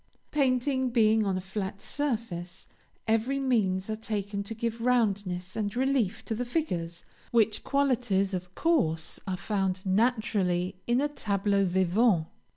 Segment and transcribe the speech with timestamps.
[0.31, 2.67] Painting being on a flat surface,
[3.07, 8.55] every means are taken to give roundness and relief to the figures, which qualities of
[8.55, 12.25] course are found naturally in a tableau vivant.